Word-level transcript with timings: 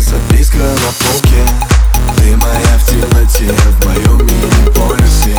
записка 0.00 0.58
на 0.58 0.92
полке. 0.98 1.44
Ты 2.16 2.36
моя 2.36 2.78
в 2.78 2.86
темноте, 2.86 3.52
в 3.52 3.86
моем 3.86 4.26
мини-полюсе 4.26 5.36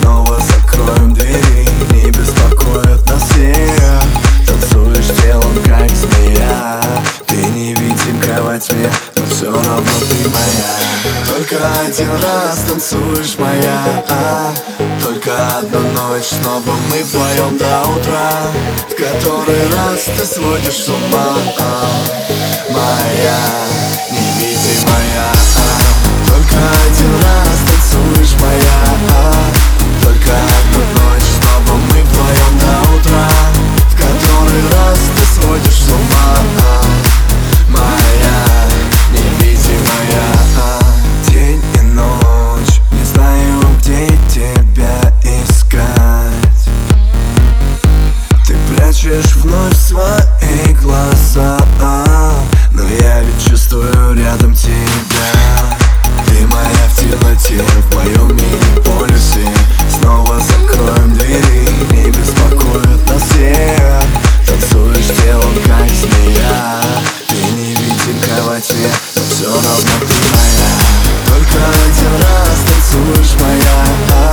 Снова 0.00 0.40
закроем 0.40 1.14
двери, 1.14 1.68
не 1.92 2.10
беспокоят 2.10 3.06
нас 3.08 3.22
все. 3.30 4.00
Танцуешь 4.46 5.16
телом, 5.22 5.52
как 5.66 5.90
змея. 5.90 6.80
Ты 7.26 7.36
невидимка 7.36 8.42
во 8.42 8.58
тьме, 8.58 8.90
но 9.16 9.26
все 9.26 9.50
равно 9.50 9.82
ты 10.08 10.28
моя. 10.28 10.88
Только 11.28 11.56
один 11.86 12.10
раз 12.22 12.58
танцуешь 12.68 13.38
моя? 13.38 14.54
Только 15.02 15.58
одну 15.58 15.80
ночь 15.92 16.24
снова 16.24 16.72
мы 16.90 17.02
вдвоем 17.04 17.58
до 17.58 17.82
утра. 17.88 18.30
В 18.88 18.94
который 18.94 19.68
раз 19.74 20.04
ты 20.16 20.24
сводишь 20.24 20.84
с 20.84 20.88
ума? 20.88 21.36
Моя, 22.70 23.97
а? 24.40 26.28
Только 26.28 26.56
один 26.86 27.12
раз 27.22 27.58
танцуешь 27.66 28.40
моя? 28.40 28.78
Только 30.02 30.30
одну 30.30 30.82
ночь 30.94 31.28
снова 31.40 31.76
мы 31.76 32.02
вдвоем 32.02 32.58
до 32.60 32.72
утра 32.94 33.28
В 33.90 33.96
который 33.96 34.62
раз 34.72 34.98
ты 35.16 35.40
сводишь 35.40 35.82
с 35.82 35.88
ума? 35.88 36.28
Моя, 37.68 38.38
невидимая? 39.12 40.28
День 41.28 41.62
и 41.74 41.80
ночь, 41.80 42.80
не 42.92 43.04
знаю, 43.04 43.60
где 43.80 44.06
тебя 44.32 45.12
искать 45.24 46.70
Ты 48.46 48.54
прячешь 48.68 49.34
вновь 49.36 49.76
свои 49.76 50.74
глаза 50.80 51.58
Но 52.72 52.84
я 52.84 53.20
ведь 53.22 53.34
чувствую 53.34 53.57
но 68.58 69.22
все 69.30 69.44
равно 69.44 70.00
ты 70.00 70.14
моя. 70.34 70.70
Только 71.28 71.58
один 71.86 72.14
раз 72.16 72.58
танцуешь 72.66 73.40
моя 73.40 74.27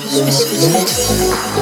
Je 0.00 0.30
suis 0.30 0.56
solide. 0.56 1.60